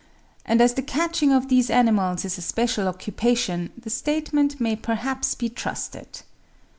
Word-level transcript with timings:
and 0.47 0.61
as 0.61 0.73
the 0.73 0.81
catching 0.81 1.31
of 1.31 1.47
these 1.47 1.69
animals 1.69 2.25
is 2.25 2.35
a 2.35 2.41
special 2.41 2.87
occupation, 2.87 3.71
the 3.77 3.89
statement 3.91 4.59
may 4.59 4.75
perhaps 4.75 5.35
be 5.35 5.47
trusted. 5.47 6.21